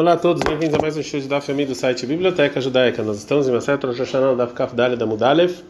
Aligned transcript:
Olá 0.00 0.14
a 0.14 0.16
todos, 0.16 0.42
bem-vindos 0.42 0.74
a 0.74 0.80
mais 0.80 0.96
um 0.96 1.02
show 1.02 1.20
de 1.20 1.28
Daf 1.28 1.52
do 1.52 1.74
site 1.74 2.06
Biblioteca 2.06 2.58
Judaica. 2.58 3.02
Nós 3.02 3.18
estamos 3.18 3.46
em 3.46 3.52
Maset 3.52 3.84
Rosh 3.84 3.98
Hashanah 3.98 4.32
Daf 4.32 4.54
Kaf 4.54 4.74
da 4.74 5.04
Mudalev 5.04 5.62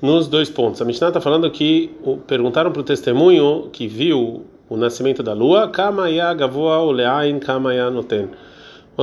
nos 0.00 0.28
dois 0.28 0.48
pontos. 0.48 0.80
A 0.80 0.84
Mishnah 0.84 1.08
está 1.08 1.20
falando 1.20 1.50
que 1.50 1.90
perguntaram 2.28 2.70
para 2.70 2.80
o 2.80 2.84
testemunho 2.84 3.70
que 3.72 3.88
viu 3.88 4.44
o 4.68 4.76
nascimento 4.76 5.24
da 5.24 5.32
lua, 5.32 5.68
Kamaya 5.70 6.32
Gavoa 6.34 6.78
Oleain 6.78 7.40
Kamaya 7.40 7.90
Noten. 7.90 8.28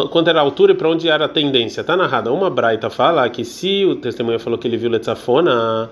Quanto 0.09 0.29
era 0.29 0.39
a 0.39 0.41
altura 0.41 0.71
e 0.71 0.75
para 0.75 0.87
onde 0.87 1.09
era 1.09 1.25
a 1.25 1.27
tendência. 1.27 1.81
Está 1.81 1.97
narrada. 1.97 2.31
Uma 2.31 2.49
braita 2.49 2.89
fala 2.89 3.29
que 3.29 3.43
se 3.43 3.83
o 3.83 3.97
testemunho 3.97 4.39
falou 4.39 4.57
que 4.57 4.69
ele 4.69 4.77
viu 4.77 4.89
Letzafona 4.89 5.89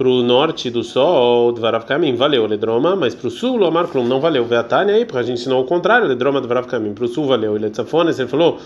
para 0.00 0.08
o 0.08 0.22
norte 0.22 0.70
do 0.70 0.82
sol, 0.82 1.52
Dvarav 1.52 1.84
valeu, 2.16 2.46
Ledroma, 2.46 2.96
mas 2.96 3.14
para 3.14 3.28
o 3.28 3.30
sul, 3.30 3.58
Lomar 3.58 3.86
Klum, 3.86 4.02
não 4.02 4.18
valeu. 4.18 4.46
Veatania 4.46 4.94
aí, 4.94 5.04
porque 5.04 5.18
a 5.18 5.22
gente 5.22 5.40
ensinou 5.40 5.62
o 5.62 5.66
contrário, 5.66 6.08
Ledroma, 6.08 6.40
Dvarav 6.40 6.66
para 6.66 7.04
o 7.04 7.06
sul 7.06 7.26
valeu, 7.26 7.54
ele 7.54 7.66
Letzafona, 7.66 8.10
ele 8.10 8.26
falou, 8.26 8.56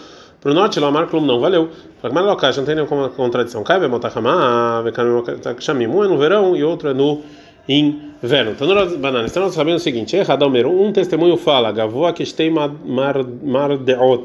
para 0.41 0.53
o 0.53 0.55
norte, 0.55 0.79
Lomar 0.79 1.09
Klum, 1.09 1.23
não 1.23 1.41
valeu. 1.41 1.71
Mas 2.01 2.25
Lokash, 2.25 2.59
não 2.59 2.65
tem 2.65 2.77
nenhuma 2.77 3.09
contradição. 3.09 3.65
Cai, 3.65 3.81
Bemotachamá, 3.81 4.81
Vekamim, 4.83 5.87
um 5.89 6.05
é 6.05 6.07
no 6.07 6.17
verão 6.17 6.55
e 6.55 6.63
outro 6.63 6.91
é 6.91 6.95
no 6.95 7.23
inverno. 7.69 8.53
Então, 8.53 8.69
nós, 8.69 8.95
bananas, 8.95 9.37
então 9.37 9.45
o 9.45 9.79
seguinte: 9.81 10.17
Radalmer, 10.23 10.69
um 10.69 10.93
testemunho 10.93 11.37
fala, 11.37 11.73
Gavoa 11.73 12.13
Kestei 12.13 12.49
Mar 12.49 13.77
Deot, 13.77 14.23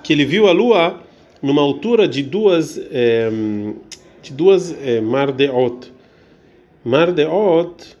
que 0.00 0.12
ele 0.12 0.24
viu 0.24 0.46
a 0.46 0.52
lua 0.52 0.94
numa 1.42 1.60
altura 1.60 2.06
de 2.06 2.22
duas, 2.22 2.80
é, 2.92 3.28
de 4.22 4.32
duas 4.32 4.72
é, 4.80 5.00
Mar 5.00 5.32
Deot. 5.32 5.91
Mardeot 6.84 7.96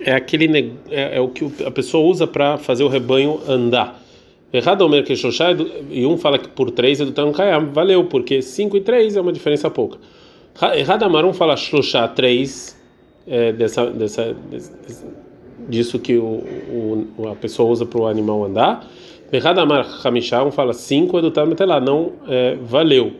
é 0.00 0.12
aquele 0.12 0.74
é, 0.90 1.16
é, 1.16 1.20
o 1.20 1.28
que 1.28 1.64
a 1.64 1.70
pessoa 1.70 2.06
usa 2.06 2.26
para 2.26 2.58
fazer 2.58 2.84
o 2.84 2.88
rebanho 2.88 3.40
andar. 3.48 4.00
Errado 4.52 4.82
Omer 4.82 5.04
que 5.04 5.14
e 5.90 6.06
um 6.06 6.16
fala 6.16 6.38
que 6.38 6.48
por 6.48 6.70
três 6.70 7.00
é 7.00 7.04
do 7.04 7.12
Tankayam, 7.12 7.72
valeu, 7.72 8.04
porque 8.04 8.40
cinco 8.40 8.76
e 8.76 8.80
três 8.80 9.16
é 9.16 9.20
uma 9.20 9.32
diferença 9.32 9.68
pouca. 9.68 9.98
Errado 10.74 11.02
Amar 11.02 11.24
um 11.24 11.32
fala 11.32 11.56
Shoshá 11.56 12.06
três 12.08 12.80
é, 13.26 13.52
dessa, 13.52 13.86
dessa, 13.90 14.32
dessa, 14.50 14.72
disso 15.68 15.98
que 15.98 16.16
o, 16.16 16.42
o, 17.18 17.28
a 17.30 17.34
pessoa 17.34 17.70
usa 17.70 17.86
para 17.86 18.00
o 18.00 18.06
animal 18.06 18.44
andar. 18.44 18.86
Errado 19.32 19.58
Amar 19.58 19.86
Hamishá, 20.04 20.44
um 20.44 20.52
fala 20.52 20.72
cinco, 20.72 21.18
é 21.18 21.22
do 21.22 21.32
lá, 21.66 21.80
não 21.80 22.12
é, 22.28 22.56
valeu. 22.62 23.12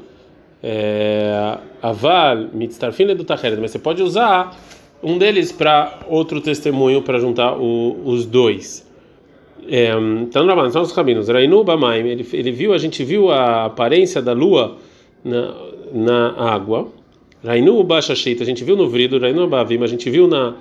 É, 0.63 1.59
aval, 1.83 2.49
mitztarfin 2.53 3.15
do 3.15 3.25
Tacheret, 3.25 3.61
mas 3.61 3.71
você 3.71 3.79
pode 3.79 4.03
usar 4.03 4.57
um 5.03 5.19
deles 5.19 5.53
para 5.53 6.01
outro 6.09 6.41
testemunho 6.41 7.03
para 7.03 7.19
juntar 7.19 7.57
o, 7.57 7.97
os 8.05 8.25
dois. 8.25 8.87
É, 9.69 9.93
então, 10.23 10.45
não 10.45 10.71
são 10.71 10.83
os 10.83 10.93
rabinos. 10.93 11.29
Rainu 11.29 11.63
Bamaim, 11.65 12.07
ele, 12.07 12.27
ele 12.33 12.53
viu, 12.53 12.73
a 12.73 12.79
gente 12.79 13.05
viu 13.05 13.31
a 13.31 13.67
aparência 13.67 14.23
da 14.23 14.33
lua 14.33 14.77
na, 15.25 15.55
na 15.93 16.31
água. 16.37 16.89
Rainu 17.45 17.83
Bashashit, 17.83 18.43
a 18.43 18.47
gente 18.47 18.65
viu 18.65 18.77
no 18.77 18.89
vrido. 18.89 19.19
Rainu 19.19 19.47
Bavim, 19.49 19.83
a 19.83 19.87
gente 19.87 20.09
viu 20.09 20.27
na, 20.27 20.55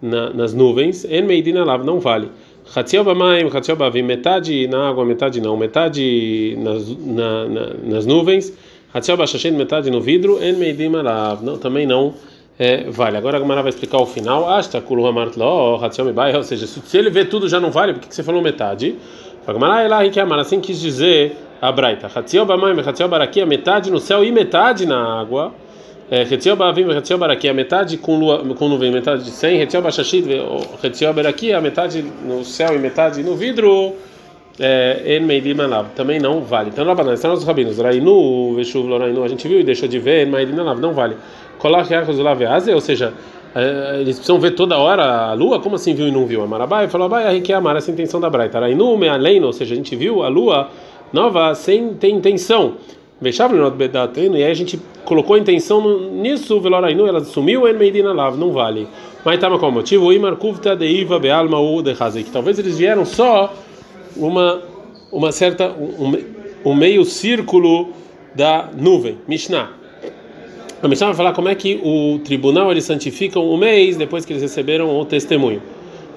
na, 0.00 0.30
nas 0.30 0.54
nuvens. 0.54 1.04
En 1.04 1.22
Meidina 1.22 1.64
Lav, 1.64 1.84
não 1.84 2.00
vale. 2.00 2.30
Hatziel 2.74 3.04
Bamaim, 3.04 3.48
Hatziel 3.48 3.76
Bavim, 3.76 4.02
metade 4.02 4.66
na 4.68 4.88
água, 4.88 5.04
metade 5.04 5.40
não, 5.40 5.56
metade 5.56 6.56
nas, 6.58 6.88
na, 6.98 7.48
na, 7.48 7.74
nas 7.82 8.06
nuvens. 8.06 8.52
Hatziel 8.92 9.16
Bashashin, 9.16 9.52
metade 9.52 9.90
no 9.90 10.00
vidro. 10.00 10.38
En 10.42 10.54
Meidim 10.54 10.94
Alav, 10.94 11.42
não, 11.42 11.56
também 11.56 11.86
não 11.86 12.14
é, 12.58 12.90
vale. 12.90 13.16
Agora 13.16 13.36
a 13.36 13.40
Gamara 13.40 13.62
vai 13.62 13.70
explicar 13.70 13.98
o 13.98 14.06
final. 14.06 14.48
Asta 14.50 14.80
Kulu 14.80 15.06
Hamartlo, 15.06 15.82
Hatziel 15.82 16.06
Mebai, 16.06 16.34
ou 16.36 16.42
seja, 16.42 16.66
se, 16.66 16.80
se 16.80 16.98
ele 16.98 17.08
vê 17.08 17.24
tudo 17.24 17.48
já 17.48 17.60
não 17.60 17.70
vale, 17.70 17.94
por 17.94 18.00
que, 18.00 18.08
que 18.08 18.14
você 18.14 18.22
falou 18.22 18.42
metade? 18.42 18.96
A 19.46 19.52
Gamara 19.52 19.82
é 19.82 19.88
lá, 19.88 20.02
Riquemar, 20.02 20.38
assim 20.38 20.60
quis 20.60 20.80
dizer 20.80 21.36
a 21.60 21.72
Braita. 21.72 22.10
Hatziel 22.14 22.44
Bamaim, 22.44 22.78
Hatziel 22.80 23.08
Barakia, 23.08 23.46
metade 23.46 23.90
no 23.90 23.98
céu 23.98 24.24
e 24.24 24.30
metade 24.30 24.84
na 24.84 25.20
água. 25.20 25.54
Retziel 26.10 26.56
Bavim, 26.56 26.90
Retziel 26.90 27.18
Baraki, 27.18 27.48
a 27.48 27.54
metade 27.54 27.98
com, 27.98 28.18
lua, 28.18 28.38
com 28.54 28.68
nuvem, 28.68 28.90
metade 28.90 29.24
de 29.24 29.30
100. 29.30 29.58
Retziel 29.58 29.82
Bashashid, 29.82 30.26
Retziel 30.82 31.12
Baraki, 31.12 31.52
a 31.52 31.60
metade 31.60 32.02
no 32.24 32.44
céu 32.44 32.74
e 32.74 32.78
metade 32.78 33.22
no 33.22 33.36
vidro. 33.36 33.94
En 34.60 35.20
Meidim 35.20 35.60
Alav, 35.60 35.90
também 35.94 36.18
não 36.18 36.40
vale. 36.40 36.70
Então, 36.70 36.84
Rabanan, 36.84 37.14
estão 37.14 37.32
os 37.32 37.44
rabinos. 37.44 37.78
Rainu, 37.78 38.54
Veshuv, 38.56 38.88
Lorainu, 38.88 39.22
a 39.22 39.28
gente 39.28 39.46
viu 39.46 39.60
e 39.60 39.62
deixou 39.62 39.88
de 39.88 40.00
ver. 40.00 40.26
En 40.26 40.30
Meidim 40.30 40.58
Alav, 40.58 40.80
não 40.80 40.92
vale. 40.92 41.16
Coloque 41.58 41.94
Arcos 41.94 42.18
Laveaze, 42.18 42.72
ou 42.72 42.80
seja, 42.80 43.12
eles 44.00 44.16
precisam 44.16 44.40
ver 44.40 44.52
toda 44.52 44.76
hora 44.78 45.30
a 45.30 45.32
lua? 45.34 45.60
Como 45.60 45.76
assim 45.76 45.94
viu 45.94 46.08
e 46.08 46.10
não 46.10 46.26
viu? 46.26 46.42
Amarabai 46.42 46.88
falou, 46.88 47.06
Abai, 47.06 47.36
a 47.36 47.40
que 47.40 47.52
amar 47.52 47.76
essa 47.76 47.90
intenção 47.90 48.18
da 48.18 48.28
Braita. 48.28 48.58
Rainu, 48.58 48.96
Mealeino, 48.96 49.46
ou 49.46 49.52
seja, 49.52 49.74
a 49.74 49.76
gente 49.76 49.94
viu 49.94 50.22
a 50.22 50.28
lua 50.28 50.70
nova 51.12 51.54
sem 51.54 51.94
ter 51.94 52.08
intenção. 52.08 52.74
E 54.36 54.44
aí 54.44 54.50
a 54.50 54.54
gente 54.54 54.80
colocou 55.04 55.34
a 55.34 55.38
intenção 55.38 56.10
nisso, 56.10 56.60
Velorainu, 56.60 57.06
ela 57.06 57.24
sumiu, 57.24 57.66
em 57.66 57.74
Meidina 57.74 58.12
Lav, 58.12 58.36
não 58.36 58.52
vale. 58.52 58.86
Mas 59.24 59.34
estava 59.34 59.58
qual 59.58 59.70
o 59.70 59.74
motivo? 59.74 60.12
De 60.12 62.30
talvez 62.30 62.58
eles 62.58 62.78
vieram 62.78 63.04
só 63.04 63.52
uma, 64.16 64.62
uma 65.10 65.32
certa, 65.32 65.70
um, 65.70 66.16
um 66.64 66.74
meio 66.74 67.04
círculo 67.04 67.88
da 68.34 68.68
nuvem, 68.76 69.18
Mishnah. 69.26 69.70
A 70.80 70.86
Mishnah 70.86 71.08
vai 71.08 71.16
falar 71.16 71.32
como 71.32 71.48
é 71.48 71.56
que 71.56 71.80
o 71.82 72.20
tribunal 72.20 72.70
eles 72.70 72.84
santificam 72.84 73.44
o 73.44 73.56
mês 73.56 73.96
depois 73.96 74.24
que 74.24 74.32
eles 74.32 74.42
receberam 74.42 74.96
o 74.96 75.04
testemunho. 75.04 75.60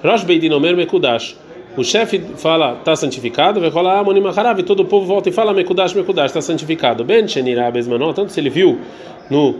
Rosh 0.04 0.22
Beidin 0.22 0.52
Omer 0.52 0.76
Mekudash. 0.76 1.36
O 1.76 1.82
chefe 1.82 2.20
fala, 2.36 2.74
está 2.78 2.94
santificado, 2.94 3.58
vai 3.58 3.70
falar, 3.70 4.00
ah, 4.00 4.04
Monim 4.04 4.22
e 4.58 4.62
todo 4.62 4.80
o 4.80 4.84
povo 4.84 5.06
volta 5.06 5.30
e 5.30 5.32
fala, 5.32 5.54
Mekudash, 5.54 5.94
Mekudash, 5.94 6.26
está 6.26 6.42
santificado. 6.42 7.02
Ben 7.02 7.26
Shenirah 7.26 7.72
tanto 8.14 8.30
se 8.30 8.40
ele 8.40 8.50
viu 8.50 8.78
no 9.30 9.54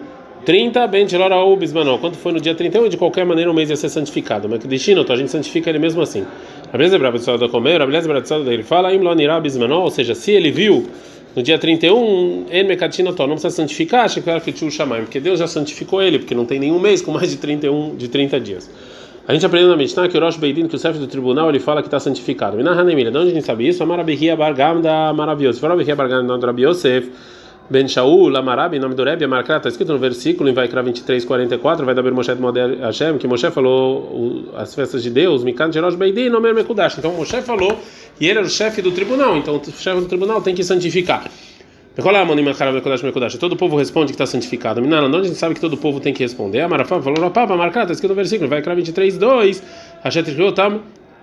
30, 0.45 0.87
Ben 0.89 1.09
Shelorau 1.09 1.57
Besmanó, 1.57 1.97
quanto 1.97 2.19
foi 2.19 2.33
no 2.33 2.41
dia 2.41 2.55
31, 2.55 2.89
de 2.89 2.99
qualquer 2.99 3.25
maneira 3.25 3.51
o 3.51 3.55
mês 3.55 3.71
ia 3.71 3.77
ser 3.77 3.89
santificado. 3.89 4.47
Destino, 4.49 5.03
então 5.03 5.15
a 5.15 5.19
gente 5.19 5.31
santifica 5.31 5.71
ele 5.71 5.79
mesmo 5.79 6.03
assim. 6.03 6.27
A 6.71 6.77
beleza 6.77 6.99
da 7.39 7.49
comer, 7.49 7.81
a 7.81 7.87
beleza 7.87 8.07
brava 8.07 8.45
dele 8.45 8.63
fala, 8.63 8.93
Imlon 8.93 9.19
Irá 9.19 9.41
Besmanó, 9.41 9.81
ou 9.81 9.91
seja, 9.91 10.15
se 10.15 10.33
ele 10.33 10.51
viu 10.51 10.87
no 11.35 11.43
dia 11.43 11.59
31, 11.59 12.47
En 12.51 12.65
Mekatina 12.65 13.11
não 13.11 13.29
precisa 13.29 13.51
santificar, 13.51 14.13
que 14.13 14.29
era 14.29 14.41
que 14.41 14.71
chamar, 14.71 15.01
porque 15.01 15.19
Deus 15.19 15.39
já 15.39 15.47
santificou 15.47 16.03
ele, 16.03 16.19
porque 16.19 16.35
não 16.35 16.45
tem 16.45 16.59
nenhum 16.59 16.79
mês 16.79 17.01
com 17.01 17.13
mais 17.13 17.31
de 17.31 17.39
31, 17.39 17.97
de 17.97 18.09
30 18.09 18.41
dias. 18.41 18.71
A 19.27 19.33
gente 19.33 19.47
aprendeu 19.47 19.69
na 19.69 19.77
Mishnah 19.77 20.09
que 20.09 20.19
o 20.19 20.21
Rosh 20.21 20.37
Beidin, 20.37 20.67
que 20.67 20.75
o 20.75 20.79
chefe 20.79 20.99
do 20.99 21.07
tribunal, 21.07 21.49
ele 21.49 21.61
fala 21.61 21.81
que 21.81 21.87
está 21.87 22.01
santificado. 22.01 22.61
Na 22.61 22.73
Hanemira, 22.73 23.09
de 23.09 23.17
onde 23.17 23.31
a 23.31 23.35
gente 23.35 23.47
sabe 23.47 23.69
isso? 23.69 23.81
Amarabihia 23.81 24.35
Bargam 24.35 24.81
da 24.81 25.13
Maravilhoso. 25.13 25.61
Farabihia 25.61 25.95
Bargam 25.95 26.27
da 26.27 26.45
Rabi 26.45 26.65
Yosef, 26.65 27.09
Ben 27.71 27.87
Shaul, 27.87 28.37
Amarabi, 28.37 28.81
nome 28.81 28.97
do 28.97 29.05
Rebbe, 29.05 29.25
Amarkra, 29.25 29.59
está 29.59 29.69
escrito 29.69 29.93
no 29.93 29.99
versículo 29.99 30.51
em 30.51 30.53
Vaikra 30.53 30.83
23, 30.83 31.25
44, 31.25 31.87
vai 31.87 31.95
dar 31.95 32.03
Moshe 32.11 32.35
de 32.35 32.77
Hashem, 32.81 33.17
que 33.17 33.29
Moshe 33.29 33.49
falou 33.53 34.45
as 34.57 34.75
festas 34.75 35.05
de 35.05 35.11
Deus, 35.11 35.45
Mikan 35.45 35.71
de 35.71 35.79
Rosh 35.79 35.95
Beidin, 35.95 36.35
Omer 36.35 36.53
Mekudash. 36.53 36.99
Então 36.99 37.13
Moshe 37.13 37.41
falou 37.43 37.79
e 38.21 38.29
ele 38.29 38.41
era 38.41 38.47
o 38.47 38.51
chefe 38.51 38.83
do 38.83 38.91
tribunal, 38.91 39.37
então 39.37 39.57
o 39.57 39.73
chefe 39.73 40.01
do 40.01 40.07
tribunal 40.07 40.43
tem 40.43 40.55
que 40.55 40.65
santificar. 40.65 41.31
Todo 43.39 43.53
o 43.53 43.57
povo 43.57 43.77
responde 43.77 44.07
que 44.07 44.15
está 44.15 44.27
santificado. 44.27 44.81
Minana, 44.81 45.07
onde 45.07 45.17
a 45.17 45.25
gente 45.25 45.37
sabe 45.37 45.55
que 45.55 45.61
todo 45.61 45.75
o 45.75 45.77
povo 45.77 46.01
tem 46.01 46.15
que 46.15 46.23
responder? 46.23 46.61
Amarafá 46.61 47.01
falou, 47.01 47.21
Rapapa, 47.21 47.55
marcado, 47.57 47.85
está 47.85 47.93
escrito 47.93 48.11
no 48.11 48.17
versículo, 48.17 48.49
vai 48.49 48.63
para 48.63 48.75
23, 48.75 49.19
2, 49.19 49.63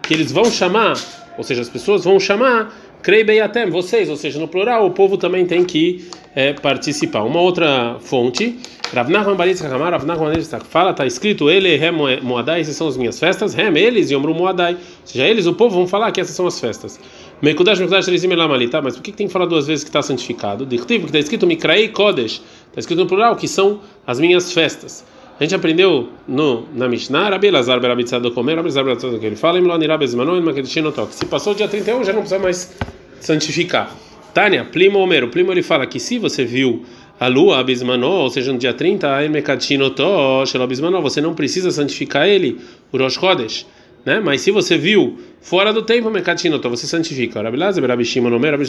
que 0.03 0.13
eles 0.13 0.31
vão 0.31 0.45
chamar, 0.45 0.93
ou 1.37 1.43
seja, 1.43 1.61
as 1.61 1.69
pessoas 1.69 2.03
vão 2.03 2.19
chamar, 2.19 2.73
Krei 3.01 3.39
até 3.39 3.65
vocês, 3.65 4.09
ou 4.09 4.17
seja, 4.17 4.39
no 4.39 4.47
plural, 4.47 4.85
o 4.85 4.91
povo 4.91 5.17
também 5.17 5.45
tem 5.45 5.63
que 5.63 6.09
é, 6.35 6.51
participar. 6.51 7.23
Uma 7.23 7.39
outra 7.39 7.95
fonte, 8.01 8.59
Ravnachman 8.93 9.35
Baritz 9.35 9.63
Hakamar, 9.63 9.91
Ravnachman 9.91 10.33
fala, 10.69 10.91
está 10.91 11.05
escrito, 11.05 11.49
ele, 11.49 11.75
Hem 11.75 11.93
Moadai, 12.21 12.59
essas 12.59 12.75
são 12.75 12.89
as 12.89 12.97
minhas 12.97 13.17
festas, 13.17 13.57
Hem, 13.57 13.77
eles, 13.77 14.11
Yomru 14.11 14.35
Moadai, 14.35 14.73
ou 14.73 14.79
seja, 15.05 15.25
eles, 15.25 15.45
o 15.45 15.53
povo, 15.53 15.75
vão 15.77 15.87
falar 15.87 16.11
que 16.11 16.19
essas 16.19 16.35
são 16.35 16.45
as 16.45 16.59
festas. 16.59 16.99
Mekudash, 17.41 17.79
Mekudash, 17.79 18.05
Teresim 18.05 18.29
Elamali, 18.31 18.67
tá? 18.67 18.81
Mas 18.81 18.97
por 18.97 19.01
que, 19.01 19.13
tem 19.13 19.27
que 19.27 19.31
falar 19.31 19.45
duas 19.45 19.65
vezes 19.65 19.83
que 19.83 19.89
está 19.89 20.01
santificado? 20.01 20.65
Dictivo, 20.65 21.03
que 21.03 21.09
está 21.09 21.19
escrito 21.19 21.47
Mikraei 21.47 21.87
Kodesh, 21.87 22.41
está 22.67 22.79
escrito 22.79 22.99
no 22.99 23.07
plural, 23.07 23.35
que 23.37 23.47
são 23.47 23.79
as 24.05 24.19
minhas 24.19 24.51
festas. 24.51 25.05
A 25.39 25.43
gente 25.43 25.55
aprendeu 25.55 26.09
no, 26.27 26.67
na 26.75 26.89
Mishnah, 26.89 27.29
Rabi 27.29 27.49
Lazar 27.49 27.79
Berabitzad 27.79 28.21
do 28.21 28.31
Comer, 28.31 28.57
Rabi 28.57 28.67
Lazar 28.67 28.83
Berabitzad 28.83 29.13
do 29.13 29.19
que 29.19 29.25
ele 29.25 29.37
fala, 29.37 29.57
Imlon 29.57 29.81
Irabezmano, 29.81 30.35
Ilmakedishino 30.35 30.91
Tok. 30.91 31.15
Se 31.15 31.25
passou 31.27 31.53
o 31.53 31.55
dia 31.55 31.69
31, 31.69 32.03
já 32.03 32.11
não 32.11 32.19
precisa 32.19 32.41
mais 32.41 32.77
santificar. 33.21 33.95
Tânia, 34.33 34.65
Plimo 34.65 34.99
Homero, 34.99 35.29
Plimo 35.29 35.53
ele 35.53 35.63
fala 35.63 35.87
que 35.87 35.97
se 35.97 36.19
você 36.19 36.43
viu 36.43 36.83
a 37.17 37.27
lua, 37.27 37.59
Abismanó, 37.59 38.23
ou 38.23 38.29
seja, 38.29 38.51
no 38.51 38.59
dia 38.59 38.73
30, 38.73 39.23
Ilmakedishino 39.23 39.91
Tok, 39.91 40.57
Abismanó, 40.57 40.99
você 40.99 41.21
não 41.21 41.33
precisa 41.33 41.71
santificar 41.71 42.27
ele, 42.27 42.59
o 42.91 42.97
Rosh 42.97 43.13
Chodesh 43.13 43.65
né? 44.05 44.19
Mas 44.19 44.41
se 44.41 44.51
você 44.51 44.77
viu 44.77 45.17
fora 45.41 45.71
do 45.73 45.81
tempo, 45.81 46.09
então 46.09 46.69
você 46.69 46.87
santifica. 46.87 47.41
Rabi 47.41 47.57
Lazar, 47.57 47.85
Rabi 47.85 48.05
Shimon, 48.05 48.29
Rabi 48.39 48.63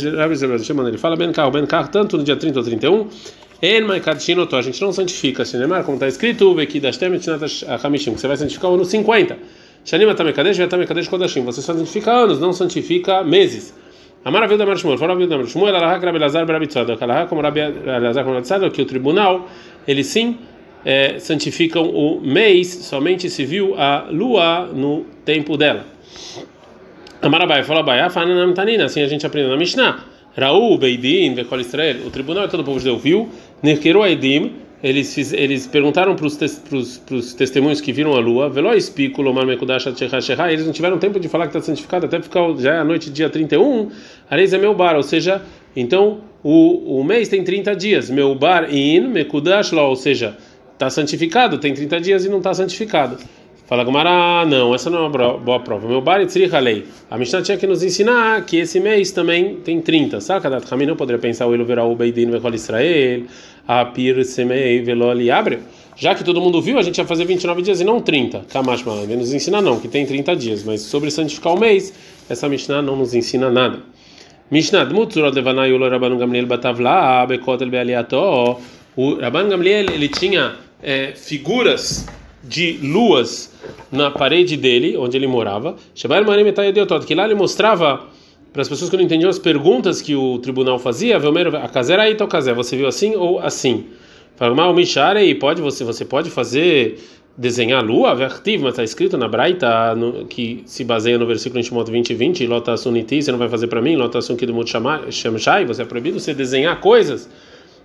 ele 0.88 0.98
fala 0.98 1.16
ben 1.16 1.32
carro, 1.32 1.50
ben 1.50 1.66
carro, 1.66 1.88
tanto 1.88 2.16
no 2.16 2.24
dia 2.24 2.36
30 2.36 2.58
ou 2.58 2.64
31, 2.64 3.08
en 3.62 3.86
Mekatinoto, 3.86 4.56
a 4.56 4.62
gente 4.62 4.80
não 4.80 4.90
santifica, 4.90 5.44
Sinemar, 5.44 5.84
como 5.84 5.96
está 5.96 6.08
escrito, 6.08 6.56
que 6.66 6.80
você 6.80 8.26
vai 8.26 8.36
santificar 8.36 8.70
no 8.70 8.84
50. 8.84 9.36
Shanima 9.84 10.14
Tamekadesh, 10.14 10.56
Vetamekadesh 10.58 11.08
Kodashim. 11.08 11.42
Você 11.44 11.60
santifica 11.62 12.10
anos, 12.10 12.38
não 12.40 12.52
santifica 12.52 13.22
meses. 13.22 13.74
A 14.24 14.30
maravilha 14.30 14.58
da 14.58 14.66
Marshmuel, 14.66 14.98
fora 14.98 15.12
a 15.12 15.16
vida 15.16 15.28
da 15.28 15.38
Marshmuel, 15.38 15.74
ela 15.74 15.96
Rabi 15.96 16.18
Lazar 16.18 16.46
ela 17.00 17.26
como 17.26 17.40
Rabi 17.40 17.60
Lazar 17.84 18.24
Barabitzada, 18.24 18.70
que 18.70 18.82
o 18.82 18.84
tribunal, 18.84 19.48
ele 19.88 20.04
sim 20.04 20.38
é, 20.84 21.18
santificam 21.18 21.88
o 21.90 22.20
mês, 22.20 22.68
somente 22.68 23.28
se 23.28 23.44
viu 23.44 23.74
a 23.78 24.08
lua 24.10 24.66
no 24.66 25.04
tempo 25.24 25.56
dela. 25.56 25.84
Amarabai 27.22 27.62
falou 27.62 27.82
Abai, 27.82 28.00
Afananam 28.00 28.54
Tanina, 28.54 28.86
assim 28.86 29.02
a 29.02 29.06
gente 29.06 29.26
aprende 29.26 29.48
na 29.48 29.56
Mishnah. 29.56 30.04
Raul, 30.36 30.78
Beidin, 30.78 31.34
Vekol 31.34 31.60
Israel, 31.60 32.06
o 32.06 32.10
tribunal 32.10 32.48
todo 32.48 32.60
o 32.60 32.64
povo 32.64 32.78
judeu 32.78 32.96
viu, 32.96 33.28
Nerkeru 33.62 34.02
Aidim, 34.02 34.52
eles, 34.82 35.12
fiz, 35.14 35.32
eles 35.32 35.66
perguntaram 35.66 36.16
para 36.16 36.24
os 36.24 37.34
testemunhos 37.34 37.80
que 37.80 37.92
viram 37.92 38.14
a 38.14 38.20
lua, 38.20 38.48
Veló 38.48 38.72
Espículo, 38.72 39.34
eles 40.48 40.64
não 40.64 40.72
tiveram 40.72 40.98
tempo 40.98 41.20
de 41.20 41.28
falar 41.28 41.48
que 41.48 41.56
está 41.56 41.60
santificado, 41.60 42.06
até 42.06 42.22
ficar 42.22 42.54
já 42.56 42.74
é 42.74 42.78
a 42.78 42.84
noite, 42.84 43.10
dia 43.10 43.28
31, 43.28 43.90
Areis 44.30 44.54
é 44.54 44.58
meu 44.58 44.72
bar, 44.72 44.96
ou 44.96 45.02
seja, 45.02 45.42
então 45.76 46.20
o, 46.42 47.00
o 47.00 47.04
mês 47.04 47.28
tem 47.28 47.44
30 47.44 47.76
dias, 47.76 48.08
meu 48.08 48.34
bar 48.34 48.72
in, 48.74 49.08
Mekudash, 49.08 49.72
ou 49.72 49.96
seja, 49.96 50.38
está 50.80 50.88
santificado, 50.88 51.58
tem 51.58 51.74
30 51.74 52.00
dias 52.00 52.24
e 52.24 52.30
não 52.30 52.38
está 52.38 52.54
santificado. 52.54 53.18
Fala 53.66 53.84
Gumara, 53.84 54.46
não, 54.46 54.74
essa 54.74 54.88
não 54.88 55.04
é 55.04 55.08
uma 55.08 55.38
boa 55.38 55.60
prova. 55.60 55.86
Meu 55.86 56.00
bar 56.00 56.20
lei. 56.62 56.86
A 57.10 57.18
Mishnah 57.18 57.42
tinha 57.42 57.58
que 57.58 57.66
nos 57.66 57.82
ensinar 57.82 58.44
que 58.46 58.56
esse 58.56 58.80
mês 58.80 59.12
também 59.12 59.56
tem 59.56 59.80
30. 59.80 60.20
Saca? 60.22 60.48
Da 60.48 60.58
Rami 60.58 60.86
não 60.86 60.96
poderia 60.96 61.20
pensar 61.20 61.46
o 61.46 61.64
verá 61.64 61.84
o 61.84 61.94
Beidin 61.94 62.30
Vekol 62.30 62.54
Israel, 62.54 63.24
a 63.68 63.84
Pir 63.84 64.24
Semei 64.24 64.82
Veloli 64.82 65.30
Abre. 65.30 65.58
Já 65.94 66.14
que 66.14 66.24
todo 66.24 66.40
mundo 66.40 66.62
viu, 66.62 66.78
a 66.78 66.82
gente 66.82 66.96
ia 66.96 67.04
fazer 67.04 67.26
29 67.26 67.60
dias 67.60 67.80
e 67.80 67.84
não 67.84 68.00
30. 68.00 68.46
Kamash 68.50 68.82
Malan, 68.82 69.06
nos 69.06 69.34
ensina 69.34 69.60
não, 69.60 69.78
que 69.78 69.86
tem 69.86 70.06
30 70.06 70.34
dias. 70.34 70.64
Mas 70.64 70.80
sobre 70.80 71.10
santificar 71.10 71.54
o 71.54 71.60
mês, 71.60 71.92
essa 72.28 72.48
Mishnah 72.48 72.80
não 72.80 72.96
nos 72.96 73.12
ensina 73.14 73.50
nada. 73.50 73.80
Mishnah, 74.50 74.84
Dmutzurot 74.84 75.32
Levanai 75.32 75.72
Ulo 75.72 75.88
Rabban 75.88 76.16
Gamliel 76.16 76.46
Batavla, 76.46 77.26
Bekotel 77.26 77.68
Bealiato. 77.68 78.56
O 78.96 79.14
Rabban 79.14 79.48
Gamliel, 79.48 79.90
ele 79.92 80.08
tinha 80.08 80.56
é, 80.82 81.12
figuras 81.14 82.06
de 82.42 82.78
luas 82.82 83.52
na 83.92 84.10
parede 84.10 84.56
dele, 84.56 84.96
onde 84.96 85.16
ele 85.16 85.26
morava. 85.26 85.76
Que 85.94 87.14
lá 87.14 87.24
ele 87.24 87.34
mostrava 87.34 88.08
para 88.52 88.62
as 88.62 88.68
pessoas 88.68 88.90
que 88.90 88.96
não 88.96 89.04
entendiam 89.04 89.30
as 89.30 89.38
perguntas 89.38 90.02
que 90.02 90.14
o 90.14 90.38
tribunal 90.38 90.78
fazia, 90.78 91.16
a 91.16 91.68
casera 91.68 92.02
aí, 92.02 92.14
casé, 92.14 92.52
você 92.52 92.76
viu 92.76 92.88
assim 92.88 93.14
ou 93.14 93.38
assim? 93.38 93.86
Fala, 94.36 94.56
e 95.22 95.34
pode 95.34 95.60
você 95.60 95.84
você 95.84 96.04
pode 96.04 96.30
fazer 96.30 96.98
desenhar 97.36 97.80
a 97.80 97.82
lua, 97.82 98.14
vertiv, 98.14 98.62
mas 98.62 98.72
está 98.72 98.82
escrito 98.82 99.16
na 99.16 99.28
Braita 99.28 99.94
no, 99.94 100.26
que 100.26 100.62
se 100.66 100.82
baseia 100.82 101.16
no 101.16 101.26
versículo 101.26 101.60
em 101.60 101.62
Shimot 101.62 101.90
20 101.90 102.14
20, 102.14 102.46
Lota 102.46 102.76
suniti, 102.76 103.22
você 103.22 103.30
não 103.30 103.38
vai 103.38 103.48
fazer 103.48 103.66
para 103.66 103.80
mim, 103.80 103.96
Lota 103.96 104.20
sun 104.20 104.36
shamshai, 105.10 105.64
você 105.64 105.82
é 105.82 105.84
proibido 105.84 106.18
você 106.18 106.34
desenhar 106.34 106.80
coisas 106.80 107.30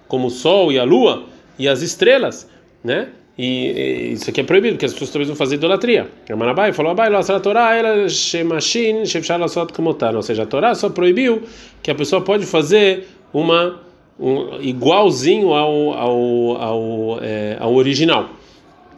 como 0.07 0.27
o 0.27 0.29
sol 0.29 0.71
e 0.71 0.79
a 0.79 0.83
lua 0.83 1.23
e 1.57 1.67
as 1.67 1.81
estrelas, 1.81 2.49
né? 2.85 3.09
E, 3.37 4.13
isso 4.13 4.29
aqui 4.29 4.39
é 4.39 4.43
proibido, 4.43 4.75
porque 4.75 4.85
as 4.85 4.93
pessoas 4.93 5.09
talvez 5.09 5.27
vão 5.27 5.35
fazer 5.35 5.55
idolatria. 5.55 6.07
O 6.29 6.37
Manabai 6.37 6.71
falou: 6.71 6.91
Abai, 6.91 7.13
a 7.13 7.39
Torá, 7.39 7.75
ela 7.75 8.07
shemashin, 8.07 9.05
shefshar 9.05 9.39
lasot 9.39 9.73
kamotan. 9.73 10.15
Ou 10.15 10.21
seja, 10.21 10.43
a 10.43 10.45
Torá 10.45 10.73
só 10.73 10.89
proibiu 10.89 11.41
que 11.83 11.91
a 11.91 11.95
pessoa 11.95 12.21
pode 12.21 12.45
fazer 12.45 13.07
uma 13.33 13.81
um, 14.17 14.61
igualzinho 14.61 15.53
ao, 15.53 15.93
ao, 15.93 16.61
ao, 16.61 17.19
é, 17.21 17.57
ao 17.59 17.73
original. 17.73 18.29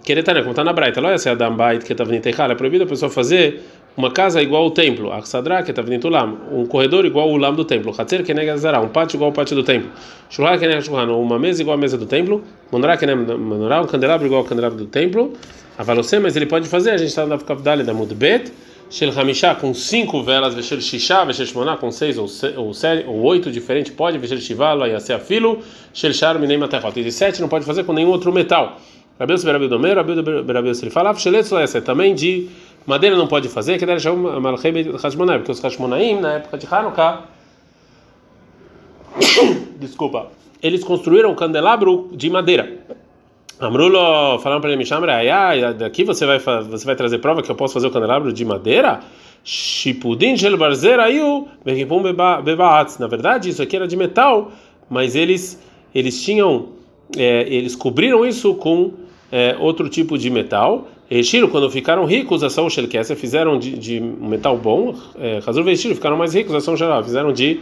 Como 0.06 0.52
está 0.52 0.64
na 0.64 0.72
Braita, 0.72 1.02
olha 1.02 1.18
se 1.18 1.28
é 1.28 1.34
Adam 1.34 1.54
Bait 1.54 1.84
que 1.84 1.92
estava 1.92 2.16
é 2.16 2.56
proibido 2.56 2.86
a 2.86 2.88
pessoa 2.88 3.10
fazer 3.10 3.62
uma 3.98 4.12
casa 4.12 4.40
igual 4.44 4.64
ao 4.64 4.72
templo, 4.72 5.12
Aksadra, 5.12 5.64
que 5.64 5.72
está 5.72 5.82
vindo 5.82 6.08
Lam, 6.08 6.38
um 6.52 6.68
corredor 6.68 7.04
igual 7.04 7.28
ao 7.28 7.36
lam 7.36 7.56
do 7.56 7.66
templo, 7.66 7.92
Hatzer, 7.98 8.24
que 8.24 8.32
nega 8.32 8.56
Zara, 8.56 8.80
um 8.80 8.90
pátio 8.90 9.18
igual 9.18 9.30
ao 9.30 9.34
pátio 9.34 9.56
do 9.56 9.64
templo, 9.64 9.90
Shulha, 10.30 10.56
que 10.60 10.68
nega 10.68 10.82
Shulhan, 10.82 11.12
uma 11.12 11.40
mesa 11.40 11.64
igual 11.64 11.76
à 11.76 11.78
mesa 11.80 11.98
do 11.98 12.06
templo, 12.06 12.44
Monará, 12.72 12.96
que 12.96 13.08
nega 13.08 13.36
Manorá, 13.36 13.82
um 13.82 13.88
candelabro 13.88 14.28
igual 14.28 14.42
ao 14.42 14.48
candelabro 14.48 14.78
do 14.78 14.86
templo, 14.86 15.34
Avalocê, 15.80 16.20
mas 16.20 16.36
ele 16.36 16.46
pode 16.46 16.70
fazer, 16.70 16.92
a 16.92 16.98
gente 16.98 17.10
está 17.10 17.26
na 17.26 17.40
Kavdali 17.40 17.84
da 17.84 17.94
Mudbet, 17.94 18.54
Shel 18.90 19.12
Hamishá 19.20 19.56
com 19.56 19.74
cinco 19.74 20.24
velas, 20.24 20.54
Veshel 20.54 20.80
Shishá, 20.80 21.26
Veshel 21.26 21.48
Shmoná 21.48 21.76
com 21.76 21.92
seis 21.92 22.18
ou, 22.18 22.28
se, 22.28 22.54
ou, 22.56 22.74
sete, 22.74 23.06
ou 23.06 23.22
oito 23.24 23.52
diferentes, 23.52 23.92
pode, 23.92 24.18
Veshel 24.18 24.38
Shivala, 24.38 24.88
Yasea 24.88 25.20
Filo, 25.20 25.60
Shel 25.94 26.14
Shar, 26.14 26.40
Minei 26.40 26.58
Matefot, 26.58 26.98
e 26.98 27.12
sete 27.12 27.42
não 27.42 27.50
pode 27.50 27.66
fazer 27.66 27.84
com 27.84 27.94
nenhum 27.94 28.10
outro 28.10 28.32
metal. 28.32 28.80
Rabius 29.20 29.44
Berabil 29.44 29.68
Domer, 29.68 29.98
Rabius 29.98 30.22
Berabil 30.22 30.76
falava, 30.92 31.18
Sheletz 31.18 31.52
essa 31.52 31.82
também 31.82 32.14
de 32.14 32.48
Madeira 32.88 33.18
não 33.18 33.28
pode 33.28 33.50
fazer, 33.50 33.78
que 33.78 33.86
deve 33.86 34.00
chamar 34.00 34.40
Malchei 34.40 34.72
Hashmonaim, 34.72 35.40
porque 35.40 35.52
os 35.52 35.60
Hashmonaim, 35.60 36.22
na 36.22 36.36
época 36.36 36.58
de 36.58 36.66
Hanukkah, 36.66 37.24
desculpa, 39.78 40.28
eles 40.64 40.86
construíram 40.86 41.32
um 41.32 41.36
candelabro 41.36 42.10
de 42.14 42.30
madeira. 42.30 42.78
Amrulo 43.60 44.40
falaram 44.40 44.62
para 44.62 44.70
ele, 44.70 44.78
Mishamre, 44.78 45.12
ai, 45.12 45.74
daqui 45.74 46.06
você 46.06 46.26
vai, 46.26 46.40
você 46.40 46.86
vai 46.86 46.96
trazer 46.96 47.18
prova 47.18 47.44
que 47.44 47.52
eu 47.52 47.56
posso 47.56 47.74
fazer 47.74 47.88
o 47.88 47.92
candelabro 47.92 48.32
de 48.32 48.46
madeira? 48.46 49.02
Shipudin 49.44 50.38
shel 50.38 50.58
barzer 50.58 50.98
ayu 50.98 51.46
bekipum 51.66 52.02
bebaatz. 52.02 53.00
Na 53.00 53.08
verdade, 53.08 53.50
isso 53.50 53.62
aqui 53.62 53.76
era 53.76 53.88
de 53.88 53.98
metal, 53.98 54.52
mas 54.90 55.14
eles 55.14 55.62
eles 55.94 56.24
tinham 56.24 56.70
é, 57.18 57.42
eles 57.54 57.76
cobriram 57.76 58.26
isso 58.26 58.56
com 58.56 58.94
é, 59.32 59.58
outro 59.60 59.90
tipo 59.90 60.18
de 60.18 60.30
metal 60.30 60.88
Shiro, 61.24 61.48
quando 61.48 61.70
ficaram 61.72 62.04
ricos, 62.06 62.44
a 62.44 62.50
São 62.50 62.70
Shelkessa 62.70 63.16
fizeram 63.16 63.58
de, 63.58 63.78
de 63.78 64.00
metal 64.00 64.58
bom, 64.58 64.94
Razul 65.46 65.62
é, 65.62 65.66
Vestiro 65.66 65.96
ficaram 65.96 66.18
mais 66.18 66.34
ricos, 66.34 66.54
a 66.54 66.60
São 66.60 66.76
Geral 66.76 67.02
fizeram 67.04 67.32
de 67.32 67.62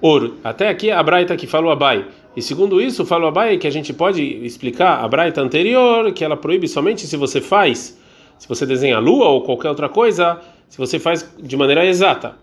ouro. 0.00 0.36
Até 0.42 0.68
aqui 0.68 0.90
a 0.90 1.02
Braita 1.02 1.36
que 1.36 1.46
falou 1.46 1.70
Abai. 1.70 2.06
E 2.34 2.40
segundo 2.40 2.80
isso, 2.80 3.04
falou 3.04 3.28
Abai 3.28 3.58
que 3.58 3.66
a 3.66 3.70
gente 3.70 3.92
pode 3.92 4.22
explicar 4.22 5.04
a 5.04 5.08
Braita 5.08 5.42
anterior, 5.42 6.12
que 6.12 6.24
ela 6.24 6.36
proíbe 6.36 6.66
somente 6.66 7.06
se 7.06 7.16
você 7.16 7.40
faz, 7.40 7.98
se 8.38 8.48
você 8.48 8.64
desenha 8.64 8.96
a 8.96 9.00
lua 9.00 9.28
ou 9.28 9.42
qualquer 9.42 9.68
outra 9.68 9.88
coisa, 9.88 10.40
se 10.68 10.78
você 10.78 10.98
faz 10.98 11.34
de 11.38 11.56
maneira 11.56 11.84
exata. 11.84 12.34